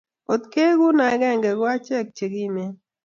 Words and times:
kot 0.25 0.43
keegun 0.53 0.97
akenge 1.09 1.51
ko 1.59 1.63
achek 1.75 2.07
che 2.17 2.25
kimen 2.33 2.73